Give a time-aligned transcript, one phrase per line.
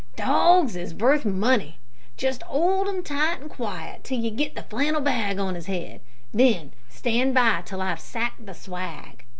[0.15, 1.77] "Dogs is vurth munny.
[2.17, 6.01] Just 'old 'im tight and quiet till you get the flannel bag on 'is head,
[6.31, 9.25] and then stand by till I've sacked the swag."